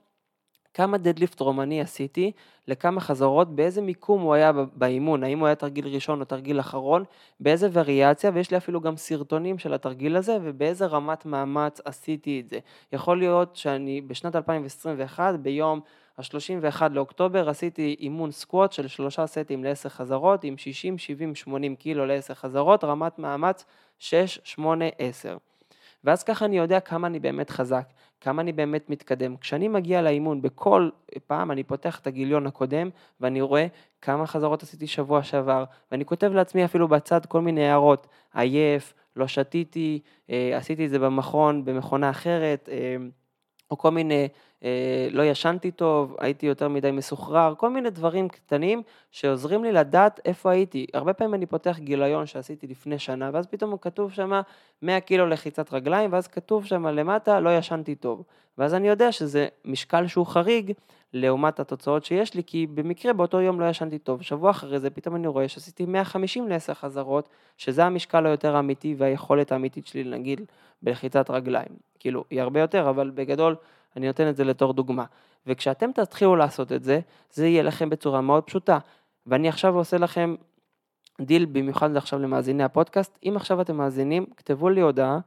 כמה 0.75 0.99
דדליפט 0.99 1.41
רומני 1.41 1.81
עשיתי, 1.81 2.33
לכמה 2.69 3.01
חזרות, 3.01 3.57
באיזה 3.57 3.83
מיקום 3.83 4.23
הוא 4.23 4.35
היה 4.35 4.53
באימון, 4.53 5.25
האם 5.25 5.39
הוא 5.39 5.47
היה 5.47 5.55
תרגיל 5.55 5.87
ראשון 5.87 6.21
או 6.21 6.25
תרגיל 6.25 6.61
אחרון, 6.61 7.05
באיזה 7.41 7.69
וריאציה, 7.73 8.31
ויש 8.35 8.51
לי 8.51 8.57
אפילו 8.57 8.81
גם 8.81 8.97
סרטונים 8.97 9.59
של 9.59 9.75
התרגיל 9.75 10.17
הזה, 10.17 10.39
ובאיזה 10.43 10.87
רמת 10.87 11.27
מאמץ 11.27 11.81
עשיתי 11.85 12.41
את 12.41 12.49
זה. 12.49 12.59
יכול 12.93 13.19
להיות 13.19 13.57
שאני 13.57 14.01
בשנת 14.01 14.37
2021, 14.37 15.35
ביום 15.35 15.81
ה-31 16.19 16.83
לאוקטובר, 16.91 17.49
עשיתי 17.49 17.97
אימון 18.01 18.31
סקווט 18.31 18.73
של 18.73 18.89
שלושה 18.89 19.27
סטים 19.27 19.65
ל-10 19.65 19.89
חזרות, 19.89 20.45
עם 20.45 20.59
60, 20.59 20.99
70, 20.99 21.35
80 21.35 21.77
קילו 21.77 22.07
ל-10 22.07 22.35
חזרות, 22.35 22.85
רמת 22.85 23.19
מאמץ 23.19 23.65
6, 23.99 24.39
8, 24.45 24.85
10. 24.99 25.37
ואז 26.05 26.23
ככה 26.23 26.45
אני 26.45 26.59
יודע 26.59 26.81
כמה 26.81 27.07
אני 27.07 27.21
באמת 27.21 27.51
חזק, 27.51 27.89
כמה 28.23 28.43
אני 28.43 28.53
באמת 28.53 28.91
מתקדם. 28.91 29.37
כשאני 29.37 29.69
מגיע 29.69 30.03
לאימון, 30.03 30.43
בכל 30.43 30.89
פעם 31.27 31.51
אני 31.51 31.63
פותח 31.63 31.99
את 31.99 32.07
הגיליון 32.07 32.47
הקודם, 32.47 32.91
ואני 33.21 33.41
רואה 33.41 33.67
כמה 34.03 34.27
חזרות 34.27 34.63
עשיתי 34.63 34.87
שבוע 34.87 35.23
שעבר, 35.23 35.65
ואני 35.93 36.05
כותב 36.05 36.33
לעצמי 36.33 36.65
אפילו 36.65 36.89
בצד 36.89 37.27
כל 37.27 37.41
מיני 37.41 37.69
הערות, 37.69 38.07
עייף, 38.35 38.95
לא 39.17 39.27
שתיתי, 39.27 40.01
אה, 40.31 40.57
עשיתי 40.57 40.87
את 40.87 40.91
זה 40.91 40.99
במכון, 40.99 41.65
במכונה 41.65 42.11
אחרת, 42.11 42.69
אה, 42.73 42.97
או 43.71 43.79
כל 43.79 43.91
מיני 43.91 44.29
לא 45.11 45.23
ישנתי 45.23 45.71
טוב, 45.71 46.17
הייתי 46.19 46.47
יותר 46.47 46.69
מדי 46.69 46.91
מסוחרר, 46.91 47.55
כל 47.57 47.71
מיני 47.71 47.91
דברים 47.91 48.29
קטנים 48.29 48.83
שעוזרים 49.11 49.65
לי 49.65 49.73
לדעת 49.73 50.21
איפה 50.25 50.51
הייתי. 50.51 50.87
הרבה 50.95 51.13
פעמים 51.13 51.35
אני 51.35 51.47
פותח 51.47 51.79
גיליון 51.79 52.27
שעשיתי 52.27 52.67
לפני 52.67 52.99
שנה, 52.99 53.31
ואז 53.33 53.47
פתאום 53.47 53.77
כתוב 53.81 54.13
שם 54.13 54.41
100 54.83 55.01
קילו 55.01 55.27
לחיצת 55.27 55.73
רגליים, 55.73 56.13
ואז 56.13 56.27
כתוב 56.27 56.65
שם 56.65 56.87
למטה 56.87 57.41
לא 57.41 57.59
ישנתי 57.59 57.95
טוב. 57.95 58.23
ואז 58.59 58.75
אני 58.75 58.89
יודע 58.89 59.13
שזה 59.13 59.49
משקל 59.65 60.07
שהוא 60.07 60.27
חריג 60.27 60.73
לעומת 61.13 61.61
התוצאות 61.61 62.05
שיש 62.05 62.35
לי, 62.35 62.43
כי 62.47 62.67
במקרה 62.67 63.13
באותו 63.13 63.41
יום 63.41 63.61
לא 63.61 63.67
ישנתי 63.67 63.99
טוב. 63.99 64.23
שבוע 64.23 64.51
אחרי 64.51 64.79
זה 64.79 64.91
פתאום 64.91 65.17
אני 65.17 65.27
רואה 65.27 65.49
שעשיתי 65.49 65.87
150 65.87 66.49
ל-10 66.49 66.75
חזרות, 66.75 67.29
שזה 67.59 67.85
המשקל 67.85 68.27
היותר 68.27 68.59
אמיתי 68.59 68.95
והיכולת 68.99 69.53
האמיתית 69.53 69.87
שלי, 69.87 70.05
נגיד, 70.05 70.41
בלחיצת 70.83 71.31
רגליים. 71.31 71.69
כאילו, 71.99 72.25
היא 72.31 72.41
הרבה 72.41 72.61
יותר, 72.61 72.91
אבל 72.91 73.11
בגדול... 73.15 73.57
אני 73.97 74.07
נותן 74.07 74.29
את 74.29 74.37
זה 74.37 74.45
לתור 74.45 74.73
דוגמה. 74.73 75.05
וכשאתם 75.47 75.93
תתחילו 75.93 76.37
לעשות 76.37 76.73
את 76.73 76.85
זה, 76.85 77.01
זה 77.31 77.47
יהיה 77.47 77.63
לכם 77.63 77.91
בצורה 77.91 78.21
מאוד 78.21 78.45
פשוטה. 78.45 78.79
ואני 79.27 79.49
עכשיו 79.49 79.77
עושה 79.77 79.99
לכם 79.99 80.35
דיל 81.21 81.45
במיוחד 81.45 81.97
עכשיו 81.97 82.19
למאזיני 82.19 82.65
הפודקאסט. 82.65 83.19
אם 83.25 83.33
עכשיו 83.37 83.61
אתם 83.61 83.77
מאזינים, 83.77 84.27
כתבו 84.37 84.69
לי 84.69 84.81
הודעה 84.81 85.19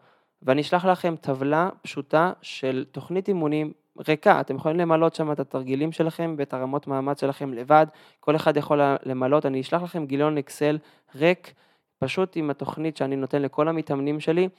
ואני 0.42 0.62
אשלח 0.62 0.86
לכם 0.86 1.16
טבלה 1.22 1.70
פשוטה 1.82 2.32
של 2.42 2.86
תוכנית 2.92 3.28
אימונים 3.28 3.72
ריקה, 4.08 4.42
אתם 4.42 4.56
יכולים 4.56 4.78
למלות 4.78 5.16
שם 5.16 5.32
את 5.32 5.40
התרגילים 5.40 5.92
שלכם 5.92 6.36
ואת 6.38 6.54
הרמות 6.54 6.88
מאמץ 6.88 7.22
שלכם 7.22 7.54
לבד, 7.54 7.86
כל 8.20 8.36
אחד 8.36 8.58
יכול 8.58 8.82
למלות, 9.04 9.46
אני 9.46 9.62
אשלח 9.62 9.82
לכם 9.82 10.06
גיליון 10.06 10.38
אקסל 10.38 10.78
ריק, 11.16 11.54
פשוט 12.00 12.36
עם 12.36 12.50
התוכנית 12.50 12.98
שאני 12.98 13.16
נותן 13.16 13.42
לכל 13.42 13.68
המתאמנים 13.68 14.20
שלי, 14.20 14.50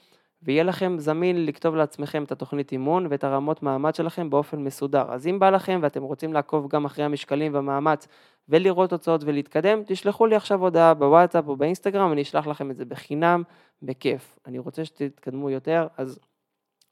ויהיה 0.42 0.62
לכם 0.62 0.98
זמין 0.98 1.46
לכתוב 1.46 1.76
לעצמכם 1.76 2.24
את 2.24 2.32
התוכנית 2.32 2.72
אימון 2.72 3.06
ואת 3.10 3.24
הרמות 3.24 3.62
מאמץ 3.62 3.96
שלכם 3.96 4.30
באופן 4.30 4.64
מסודר. 4.64 5.04
אז 5.08 5.26
אם 5.26 5.38
בא 5.38 5.50
לכם 5.50 5.80
ואתם 5.82 6.02
רוצים 6.02 6.32
לעקוב 6.32 6.68
גם 6.68 6.84
אחרי 6.84 7.04
המשקלים 7.04 7.54
והמאמץ 7.54 8.08
ולראות 8.48 8.90
תוצאות 8.90 9.24
ולהתקדם, 9.24 9.82
תשלחו 9.86 10.26
לי 10.26 10.36
עכשיו 10.36 10.60
הודעה 10.60 10.94
בוואטסאפ 10.94 11.48
או 11.48 11.56
באינסטגרם, 11.56 12.12
אני 12.12 12.22
אשלח 12.22 12.46
לכם 12.46 12.70
את 12.70 12.76
זה 12.76 12.84
בחינם, 12.84 13.42
בכיף. 13.82 14.38
אני 14.46 14.58
רוצה 14.58 14.84
שתתקדמו 14.84 15.50
יותר, 15.50 15.86
אז 15.96 16.18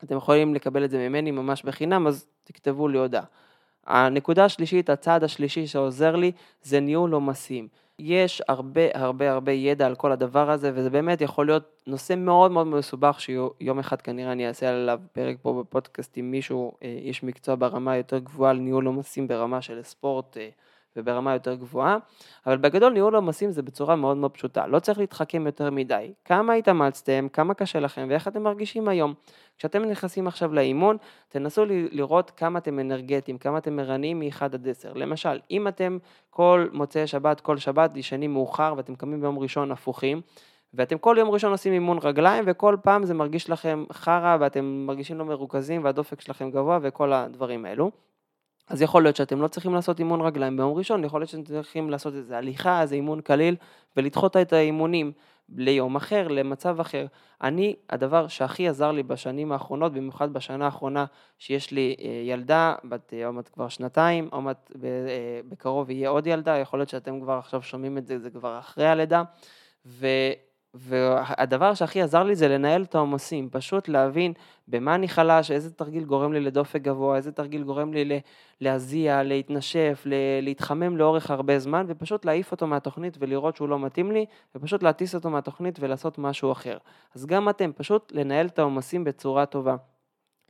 אתם 0.05 0.17
יכולים 0.17 0.55
לקבל 0.55 0.85
את 0.85 0.91
זה 0.91 1.09
ממני 1.09 1.31
ממש 1.31 1.63
בחינם, 1.63 2.07
אז 2.07 2.27
תכתבו 2.45 2.89
לי 2.89 2.99
הודעה. 2.99 3.25
הנקודה 3.87 4.45
השלישית, 4.45 4.91
הצעד 4.91 5.25
השלישי 5.25 5.67
שעוזר 5.67 6.17
לי, 6.17 6.33
זה 6.63 6.81
ניהול 6.81 7.13
עומסים. 7.13 7.69
יש 7.99 8.43
הרבה 8.49 8.81
הרבה 8.95 9.33
הרבה 9.33 9.53
ידע 9.53 9.87
על 9.87 9.95
כל 9.95 10.13
הדבר 10.13 10.51
הזה, 10.51 10.71
וזה 10.75 10.91
באמת 10.91 11.21
יכול 11.21 11.47
להיות 11.47 11.65
נושא 11.87 12.15
מאוד 12.17 12.51
מאוד 12.51 12.67
מסובך, 12.67 13.21
שיום 13.21 13.79
אחד 13.79 14.03
כנראה 14.03 14.33
אני 14.33 14.49
אעשה 14.49 14.69
עליו 14.69 15.01
פרק 15.13 15.37
פה 15.43 15.63
בפודקאסט 15.63 16.17
עם 16.17 16.31
מישהו, 16.31 16.73
אה, 16.83 16.99
איש 17.03 17.23
מקצוע 17.23 17.55
ברמה 17.55 17.97
יותר 17.97 18.19
גבוהה 18.19 18.51
על 18.51 18.57
ניהול 18.57 18.87
עומסים 18.87 19.29
ברמה 19.29 19.63
של 19.63 19.83
ספורט 19.83 20.37
אה, 20.37 20.49
וברמה 20.97 21.33
יותר 21.33 21.55
גבוהה, 21.55 21.97
אבל 22.47 22.57
בגדול 22.57 22.93
ניהול 22.93 23.15
עומסים 23.15 23.51
זה 23.51 23.63
בצורה 23.63 23.97
מאוד 23.97 24.17
מאוד 24.17 24.31
פשוטה, 24.31 24.67
לא 24.67 24.79
צריך 24.79 24.99
להתחכם 24.99 25.47
יותר 25.47 25.71
מדי. 25.71 26.13
כמה 26.25 26.53
התאמצתם, 26.53 27.27
כמה 27.33 27.55
קשה 27.55 27.81
לכם 27.81 28.07
ואיך 28.11 28.29
אתם 28.29 28.43
מרגישים 28.43 28.89
היום. 28.89 29.15
כשאתם 29.59 29.83
נכנסים 29.85 30.27
עכשיו 30.27 30.55
לאימון, 30.55 30.97
תנסו 31.29 31.65
לראות 31.69 32.31
כמה 32.31 32.59
אתם 32.59 32.79
אנרגטיים, 32.79 33.39
כמה 33.39 33.59
אתם 33.59 33.79
ערניים 33.79 34.21
מ-1 34.21 34.45
עד 34.45 34.69
10. 34.69 34.93
למשל, 34.95 35.41
אם 35.51 35.69
אתם 35.69 35.99
כל 36.31 36.69
מוצאי 36.73 37.07
שבת, 37.07 37.41
כל 37.41 37.57
שבת, 37.57 37.97
ישנים 37.97 38.33
מאוחר 38.33 38.75
ואתם 38.77 38.95
קמים 38.95 39.21
ביום 39.21 39.39
ראשון 39.39 39.73
הפוכים, 39.73 40.21
ואתם 40.75 40.99
כל 40.99 41.17
יום 41.19 41.31
ראשון 41.31 41.51
עושים 41.51 41.73
אימון 41.73 41.99
רגליים 42.03 42.45
וכל 42.47 42.77
פעם 42.83 43.05
זה 43.05 43.15
מרגיש 43.15 43.51
לכם 43.51 43.85
חרא 43.93 44.37
ואתם 44.41 44.85
מרגישים 44.87 45.19
לא 45.19 45.25
מרוכזים 45.25 45.85
והדופק 45.85 46.21
שלכם 46.21 46.51
גבוה 46.51 46.79
וכל 46.83 47.13
הדברים 47.13 47.65
האלו. 47.65 47.91
אז 48.69 48.83
יכול 48.83 49.03
להיות 49.03 49.17
שאתם 49.17 49.43
לא 49.43 49.49
צריכים 49.49 49.75
לעשות 49.75 49.99
אימון 49.99 50.21
רגליים 50.21 50.57
ביום 50.57 50.73
ראשון, 50.73 51.05
יכול 51.05 51.21
להיות 51.21 51.31
שאתם 51.31 51.45
צריכים 51.45 51.91
לעשות 51.91 52.15
איזה 52.15 52.39
הליכה, 52.39 52.83
איזה 52.83 52.95
אימון 52.95 53.21
קליל, 53.21 53.57
ולדחות 53.97 54.37
את 54.37 54.53
האימונים 54.53 55.13
ליום 55.49 55.97
אחר, 55.97 56.29
למצב 56.29 56.81
אחר. 56.81 57.07
אני, 57.43 57.77
הדבר 57.91 58.29
שהכי 58.29 58.69
עזר 58.69 58.93
לי 58.93 59.03
בשנים 59.03 59.53
האחרונות, 59.53 59.93
במיוחד 59.93 60.33
בשנה 60.33 60.65
האחרונה, 60.65 61.05
שיש 61.39 61.71
לי 61.71 61.97
אה, 62.01 62.23
ילדה, 62.25 62.75
בת 62.85 63.15
אה, 63.15 63.27
עוד 63.27 63.35
מעט 63.35 63.49
כבר 63.53 63.69
שנתיים, 63.69 64.29
עוד 64.33 64.43
מעט 64.43 64.71
אה, 64.85 65.41
בקרוב 65.49 65.91
יהיה 65.91 66.09
עוד 66.09 66.27
ילדה, 66.27 66.57
יכול 66.57 66.79
להיות 66.79 66.89
שאתם 66.89 67.21
כבר 67.21 67.33
עכשיו 67.33 67.63
שומעים 67.63 67.99
את 67.99 68.07
זה, 68.07 68.19
זה 68.19 68.31
כבר 68.31 68.59
אחרי 68.59 68.87
הלידה, 68.87 69.23
ו... 69.87 70.07
והדבר 70.75 71.75
שהכי 71.75 72.03
עזר 72.03 72.23
לי 72.23 72.35
זה 72.35 72.49
לנהל 72.49 72.83
את 72.83 72.95
העומסים, 72.95 73.49
פשוט 73.53 73.89
להבין 73.89 74.33
במה 74.69 74.95
אני 74.95 75.09
חלש, 75.09 75.51
איזה 75.51 75.71
תרגיל 75.71 76.05
גורם 76.05 76.33
לי 76.33 76.41
לדופק 76.41 76.83
גבוה, 76.83 77.17
איזה 77.17 77.33
תרגיל 77.33 77.63
גורם 77.63 77.93
לי 77.93 78.21
להזיע, 78.61 79.23
להתנשף, 79.23 80.03
להתחמם 80.43 80.97
לאורך 80.97 81.31
הרבה 81.31 81.59
זמן, 81.59 81.85
ופשוט 81.89 82.25
להעיף 82.25 82.53
אותו 82.53 82.67
מהתוכנית 82.67 83.17
ולראות 83.21 83.57
שהוא 83.57 83.69
לא 83.69 83.79
מתאים 83.79 84.13
לי, 84.13 84.27
ופשוט 84.55 84.83
להטיס 84.83 85.15
אותו 85.15 85.31
מהתוכנית 85.31 85.79
ולעשות 85.81 86.19
משהו 86.19 86.53
אחר. 86.53 86.79
אז 87.15 87.27
גם 87.27 87.49
אתם, 87.49 87.71
פשוט 87.77 88.13
לנהל 88.15 88.47
את 88.47 88.59
העומסים 88.59 89.05
בצורה 89.05 89.47
טובה. 89.47 89.77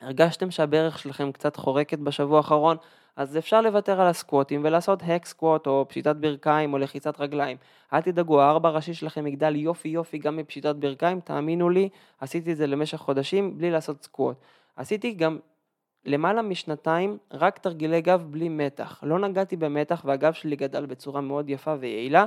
הרגשתם 0.01 0.51
שהברך 0.51 0.99
שלכם 0.99 1.33
קצת 1.33 1.57
חורקת 1.57 1.99
בשבוע 1.99 2.37
האחרון, 2.37 2.77
אז 3.17 3.37
אפשר 3.37 3.61
לוותר 3.61 4.01
על 4.01 4.07
הסקווטים 4.07 4.61
ולעשות 4.65 5.03
הק 5.07 5.27
סקווט 5.27 5.67
או 5.67 5.87
פשיטת 5.89 6.17
ברכיים 6.17 6.73
או 6.73 6.79
לחיצת 6.79 7.21
רגליים. 7.21 7.57
אל 7.93 8.01
תדאגו, 8.01 8.41
הארבע 8.41 8.71
ראשי 8.71 8.95
שלכם 8.95 9.27
יגדל 9.27 9.57
יופי 9.57 9.89
יופי 9.89 10.19
גם 10.19 10.37
מפשיטת 10.37 10.77
ברכיים, 10.77 11.21
תאמינו 11.21 11.71
לי, 11.71 11.89
עשיתי 12.21 12.53
את 12.53 12.57
זה 12.57 12.67
למשך 12.67 12.99
חודשים 12.99 13.59
בלי 13.59 13.71
לעשות 13.71 14.03
סקווט. 14.03 14.37
עשיתי 14.77 15.13
גם 15.13 15.39
למעלה 16.07 16.43
משנתיים 16.43 17.19
רק 17.33 17.59
תרגילי 17.59 18.01
גב 18.01 18.25
בלי 18.31 18.49
מתח. 18.49 19.01
לא 19.03 19.19
נגעתי 19.19 19.57
במתח 19.57 20.03
והגב 20.05 20.33
שלי 20.33 20.57
גדל 20.57 20.87
בצורה 20.87 21.21
מאוד 21.21 21.51
יפה 21.51 21.75
ויעילה. 21.81 22.27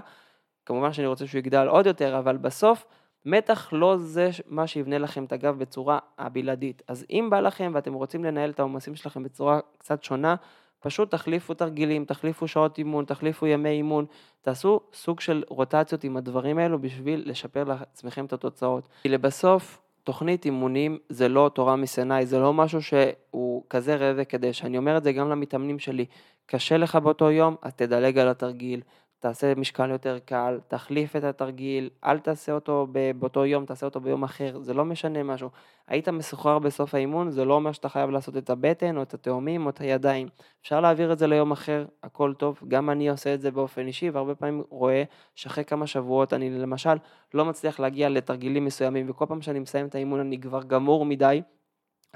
כמובן 0.65 0.93
שאני 0.93 1.07
רוצה 1.07 1.27
שהוא 1.27 1.39
יגדל 1.39 1.67
עוד 1.67 1.85
יותר, 1.85 2.19
אבל 2.19 2.37
בסוף 2.37 2.85
מתח 3.25 3.69
לא 3.73 3.97
זה 3.97 4.29
מה 4.47 4.67
שיבנה 4.67 4.97
לכם 4.97 5.23
את 5.23 5.31
הגב 5.31 5.59
בצורה 5.59 5.99
הבלעדית. 6.17 6.81
אז 6.87 7.05
אם 7.09 7.27
בא 7.31 7.39
לכם 7.39 7.71
ואתם 7.75 7.93
רוצים 7.93 8.23
לנהל 8.23 8.49
את 8.49 8.59
העומסים 8.59 8.95
שלכם 8.95 9.23
בצורה 9.23 9.59
קצת 9.77 10.03
שונה, 10.03 10.35
פשוט 10.79 11.11
תחליפו 11.11 11.53
תרגילים, 11.53 12.05
תחליפו 12.05 12.47
שעות 12.47 12.77
אימון, 12.77 13.05
תחליפו 13.05 13.47
ימי 13.47 13.69
אימון, 13.69 14.05
תעשו 14.41 14.79
סוג 14.93 15.19
של 15.19 15.43
רוטציות 15.49 16.03
עם 16.03 16.17
הדברים 16.17 16.57
האלו 16.57 16.81
בשביל 16.81 17.23
לשפר 17.25 17.63
לעצמכם 17.63 18.25
את 18.25 18.33
התוצאות. 18.33 18.87
כי 19.03 19.09
לבסוף, 19.09 19.81
תוכנית 20.03 20.45
אימונים 20.45 20.97
זה 21.09 21.29
לא 21.29 21.51
תורה 21.53 21.75
מסיני, 21.75 22.25
זה 22.25 22.39
לא 22.39 22.53
משהו 22.53 22.81
שהוא 22.81 23.63
כזה 23.69 23.95
ראה 23.95 24.13
וקדש. 24.17 24.65
אני 24.65 24.77
אומר 24.77 24.97
את 24.97 25.03
זה 25.03 25.11
גם 25.11 25.29
למתאמנים 25.29 25.79
שלי. 25.79 26.05
קשה 26.45 26.77
לך 26.77 26.95
באותו 26.95 27.31
יום, 27.31 27.55
אז 27.61 27.73
תדלג 27.73 28.17
על 28.17 28.27
התרגיל, 28.27 28.81
תעשה 29.19 29.55
משקל 29.55 29.89
יותר 29.89 30.19
קל, 30.19 30.59
תחליף 30.67 31.15
את 31.15 31.23
התרגיל, 31.23 31.89
אל 32.05 32.19
תעשה 32.19 32.51
אותו 32.51 32.87
באותו 33.19 33.45
יום, 33.45 33.65
תעשה 33.65 33.85
אותו 33.85 33.99
ביום 33.99 34.23
אחר, 34.23 34.59
זה 34.61 34.73
לא 34.73 34.85
משנה 34.85 35.23
משהו. 35.23 35.49
היית 35.87 36.09
מסוחרר 36.09 36.59
בסוף 36.59 36.95
האימון, 36.95 37.31
זה 37.31 37.45
לא 37.45 37.53
אומר 37.53 37.71
שאתה 37.71 37.89
חייב 37.89 38.09
לעשות 38.09 38.37
את 38.37 38.49
הבטן 38.49 38.97
או 38.97 39.01
את 39.01 39.13
התאומים 39.13 39.65
או 39.65 39.69
את 39.69 39.81
הידיים. 39.81 40.27
אפשר 40.61 40.81
להעביר 40.81 41.13
את 41.13 41.19
זה 41.19 41.27
ליום 41.27 41.51
אחר, 41.51 41.85
הכל 42.03 42.33
טוב, 42.33 42.59
גם 42.67 42.89
אני 42.89 43.09
עושה 43.09 43.33
את 43.33 43.41
זה 43.41 43.51
באופן 43.51 43.87
אישי, 43.87 44.09
והרבה 44.09 44.35
פעמים 44.35 44.63
רואה 44.69 45.03
שאחרי 45.35 45.65
כמה 45.65 45.87
שבועות 45.87 46.33
אני 46.33 46.49
למשל 46.49 46.95
לא 47.33 47.45
מצליח 47.45 47.79
להגיע 47.79 48.09
לתרגילים 48.09 48.65
מסוימים, 48.65 49.09
וכל 49.09 49.25
פעם 49.25 49.41
שאני 49.41 49.59
מסיים 49.59 49.85
את 49.85 49.95
האימון 49.95 50.19
אני 50.19 50.41
כבר 50.41 50.63
גמור 50.63 51.05
מדי. 51.05 51.41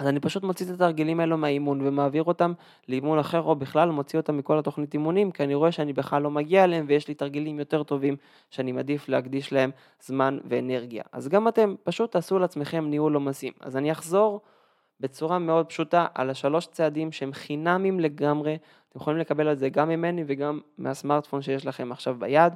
אז 0.01 0.07
אני 0.07 0.19
פשוט 0.19 0.43
מוציא 0.43 0.65
את 0.65 0.71
התרגילים 0.71 1.19
האלו 1.19 1.37
מהאימון 1.37 1.87
ומעביר 1.87 2.23
אותם 2.23 2.53
לאימון 2.87 3.19
אחר, 3.19 3.41
או 3.41 3.55
בכלל 3.55 3.89
מוציא 3.89 4.19
אותם 4.19 4.37
מכל 4.37 4.59
התוכנית 4.59 4.93
אימונים, 4.93 5.31
כי 5.31 5.43
אני 5.43 5.55
רואה 5.55 5.71
שאני 5.71 5.93
בכלל 5.93 6.21
לא 6.21 6.31
מגיע 6.31 6.63
אליהם 6.63 6.85
ויש 6.87 7.07
לי 7.07 7.13
תרגילים 7.13 7.59
יותר 7.59 7.83
טובים 7.83 8.15
שאני 8.49 8.71
מעדיף 8.71 9.09
להקדיש 9.09 9.53
להם 9.53 9.71
זמן 10.01 10.37
ואנרגיה. 10.45 11.03
אז 11.11 11.27
גם 11.27 11.47
אתם 11.47 11.75
פשוט 11.83 12.11
תעשו 12.11 12.39
לעצמכם 12.39 12.85
ניהול 12.89 13.13
עומסים. 13.13 13.53
אז 13.59 13.77
אני 13.77 13.91
אחזור 13.91 14.41
בצורה 14.99 15.39
מאוד 15.39 15.65
פשוטה 15.65 16.05
על 16.15 16.29
השלוש 16.29 16.65
צעדים 16.65 17.11
שהם 17.11 17.33
חינמים 17.33 17.99
לגמרי, 17.99 18.57
אתם 18.89 18.99
יכולים 18.99 19.19
לקבל 19.19 19.51
את 19.51 19.59
זה 19.59 19.69
גם 19.69 19.89
ממני 19.89 20.23
וגם 20.27 20.59
מהסמארטפון 20.77 21.41
שיש 21.41 21.65
לכם 21.65 21.91
עכשיו 21.91 22.15
ביד. 22.19 22.53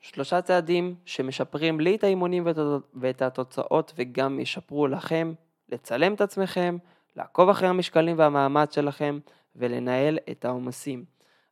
שלושה 0.00 0.42
צעדים 0.42 0.94
שמשפרים 1.04 1.80
לי 1.80 1.94
את 1.94 2.04
האימונים 2.04 2.46
ואת 2.94 3.22
התוצאות 3.22 3.92
וגם 3.96 4.40
ישפרו 4.40 4.86
לכם 4.86 5.32
לצלם 5.68 6.14
את 6.14 6.20
עצמכם, 6.20 6.76
לעקוב 7.16 7.48
אחרי 7.48 7.68
המשקלים 7.68 8.18
והמאמץ 8.18 8.74
שלכם 8.74 9.18
ולנהל 9.56 10.18
את 10.30 10.44
העומסים. 10.44 11.04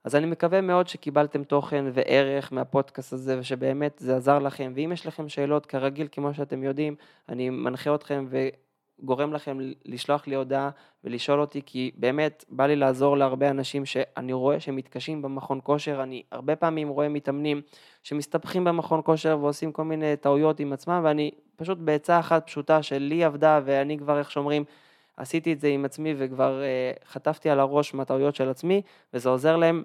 אז 0.05 0.15
אני 0.15 0.27
מקווה 0.27 0.61
מאוד 0.61 0.89
שקיבלתם 0.89 1.45
תוכן 1.45 1.85
וערך 1.93 2.53
מהפודקאסט 2.53 3.13
הזה 3.13 3.39
ושבאמת 3.39 3.99
זה 3.99 4.17
עזר 4.17 4.39
לכם 4.39 4.73
ואם 4.77 4.93
יש 4.93 5.07
לכם 5.07 5.29
שאלות 5.29 5.67
כרגיל 5.67 6.09
כמו 6.13 6.35
שאתם 6.35 6.63
יודעים 6.63 6.95
אני 7.29 7.51
מנחה 7.51 7.95
אתכם 7.95 8.27
וגורם 9.03 9.33
לכם 9.33 9.59
לשלוח 9.85 10.27
לי 10.27 10.35
הודעה 10.35 10.71
ולשאול 11.05 11.41
אותי 11.41 11.61
כי 11.67 11.91
באמת 11.97 12.45
בא 12.49 12.67
לי 12.67 12.77
לעזור 12.77 13.17
להרבה 13.17 13.51
אנשים 13.51 13.85
שאני 13.85 14.33
רואה 14.33 14.61
שמתקשים 14.61 15.23
במכון 15.23 15.61
כושר, 15.63 16.03
אני 16.03 16.23
הרבה 16.33 16.57
פעמים 16.57 16.89
רואה 16.89 17.09
מתאמנים 17.09 17.61
שמסתבכים 18.03 18.65
במכון 18.65 19.01
כושר 19.05 19.39
ועושים 19.41 19.73
כל 19.73 19.85
מיני 19.85 20.17
טעויות 20.17 20.61
עם 20.61 20.73
עצמם 20.73 21.01
ואני 21.05 21.31
פשוט 21.57 21.79
בעצה 21.79 22.19
אחת 22.19 22.47
פשוטה 22.47 22.83
שלי 22.83 23.25
עבדה 23.25 23.61
ואני 23.65 23.99
כבר, 23.99 24.19
איך 24.19 24.31
שאומרים, 24.31 24.65
עשיתי 25.17 25.53
את 25.53 25.61
זה 25.61 25.69
עם 25.69 25.85
עצמי 25.85 26.15
וכבר 26.19 26.61
uh, 26.61 27.09
חטפתי 27.09 27.51
על 27.51 27.61
הראש 27.61 27.95
מהטעויות 27.95 28.35
של 28.35 28.49
עצמי, 28.49 28.83
וזה 29.15 29.29
עוזר 29.29 29.57
להם 29.57 29.85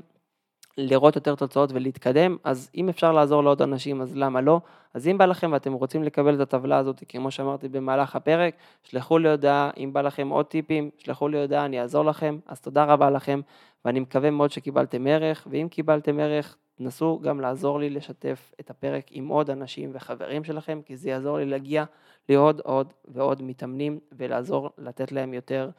לראות 0.78 1.16
יותר 1.16 1.36
תוצאות 1.36 1.72
ולהתקדם, 1.72 2.38
אז 2.44 2.70
אם 2.76 2.90
אפשר 2.90 3.12
לעזור 3.12 3.44
לעוד 3.44 3.62
אנשים, 3.62 4.02
אז 4.02 4.16
למה 4.16 4.42
לא? 4.42 4.62
אז 4.94 5.08
אם 5.08 5.18
בא 5.18 5.26
לכם 5.26 5.52
ואתם 5.52 5.74
רוצים 5.74 6.04
לקבל 6.04 6.36
את 6.36 6.40
הטבלה 6.40 6.78
הזאת, 6.78 7.04
כמו 7.10 7.32
שאמרתי 7.32 7.68
במהלך 7.70 8.16
הפרק, 8.16 8.56
שלחו 8.84 9.18
לי 9.18 9.30
הודעה, 9.30 9.70
אם 9.78 9.94
בא 9.94 10.02
לכם 10.02 10.30
עוד 10.30 10.46
טיפים, 10.46 10.90
שלחו 10.98 11.28
לי 11.28 11.42
הודעה, 11.42 11.66
אני 11.66 11.82
אעזור 11.82 12.06
לכם, 12.06 12.40
אז 12.48 12.62
תודה 12.62 12.84
רבה 12.84 13.10
לכם, 13.10 13.42
ואני 13.86 14.00
מקווה 14.00 14.32
מאוד 14.32 14.52
שקיבלתם 14.52 15.08
ערך, 15.08 15.48
ואם 15.52 15.68
קיבלתם 15.72 16.20
ערך, 16.20 16.58
תנסו 16.78 17.20
גם 17.24 17.40
לעזור 17.40 17.80
לי 17.80 17.90
לשתף 17.90 18.52
את 18.60 18.70
הפרק 18.70 19.08
עם 19.12 19.28
עוד 19.28 19.50
אנשים 19.50 19.92
וחברים 19.94 20.44
שלכם, 20.44 20.80
כי 20.86 20.98
זה 20.98 21.10
יעזור 21.10 21.38
לי 21.38 21.46
להגיע 21.46 21.84
לעוד 22.30 22.62
עוד 22.64 22.94
ועוד 23.08 23.42
מתאמנים 23.42 24.00
ולעזור 24.12 24.70
לתת 24.78 25.12
להם 25.12 25.34
יותר 25.34 25.70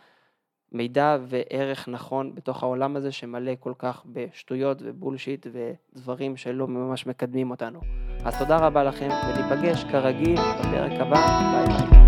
מידע 0.73 1.17
וערך 1.29 1.89
נכון 1.89 2.35
בתוך 2.35 2.63
העולם 2.63 2.97
הזה 2.97 3.13
שמלא 3.13 3.53
כל 3.61 3.73
כך 3.79 4.03
בשטויות 4.07 4.79
ובולשיט 4.85 5.47
ודברים 5.53 6.37
שלא 6.37 6.69
ממש 6.69 7.07
מקדמים 7.07 7.51
אותנו. 7.51 7.81
אז 8.25 8.39
תודה 8.39 8.57
רבה 8.57 8.85
לכם 8.85 9.09
וניפגש 9.29 9.85
כרגיל 9.85 10.37
בפרק 10.41 10.93
הבא, 11.01 11.27
ביי 11.27 11.67
ביי. 11.67 12.02